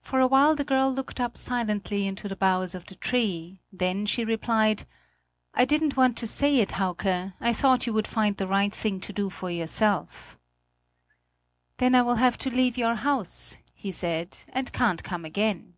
[0.00, 4.04] For a while the girl looked up silently into the boughs of the tree; then
[4.04, 4.84] she replied:
[5.54, 7.06] "I didn't want to say it, Hauke;
[7.38, 10.36] I thought you would find the right thing to do for yourself."
[11.76, 15.74] "Then I will have to leave your house," he said, "and can't come again."